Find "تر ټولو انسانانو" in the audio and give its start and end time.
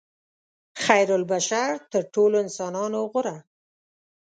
1.91-2.99